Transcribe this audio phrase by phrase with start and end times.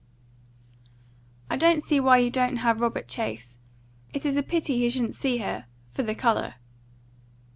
[1.47, 3.59] "I don't see why you don't have Robert Chase.
[4.15, 6.55] It is a pity he shouldn't see her for the colour."